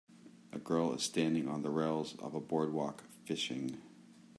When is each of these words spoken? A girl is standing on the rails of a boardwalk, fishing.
A 0.51 0.57
girl 0.57 0.93
is 0.95 1.03
standing 1.03 1.47
on 1.47 1.61
the 1.61 1.69
rails 1.69 2.15
of 2.17 2.33
a 2.33 2.39
boardwalk, 2.39 3.03
fishing. 3.25 3.79